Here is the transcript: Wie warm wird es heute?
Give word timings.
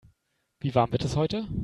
Wie 0.61 0.73
warm 0.73 0.91
wird 0.93 1.05
es 1.05 1.15
heute? 1.15 1.47